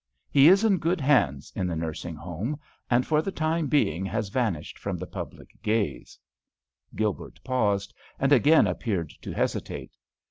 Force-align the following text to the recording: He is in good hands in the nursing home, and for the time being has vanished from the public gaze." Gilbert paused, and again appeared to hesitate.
He 0.31 0.47
is 0.47 0.63
in 0.63 0.79
good 0.79 0.99
hands 0.99 1.53
in 1.55 1.67
the 1.67 1.75
nursing 1.75 2.15
home, 2.15 2.59
and 2.89 3.05
for 3.05 3.21
the 3.21 3.31
time 3.31 3.67
being 3.67 4.03
has 4.07 4.29
vanished 4.29 4.79
from 4.79 4.97
the 4.97 5.05
public 5.05 5.49
gaze." 5.61 6.17
Gilbert 6.95 7.39
paused, 7.43 7.93
and 8.17 8.31
again 8.33 8.65
appeared 8.65 9.11
to 9.21 9.31
hesitate. 9.31 9.95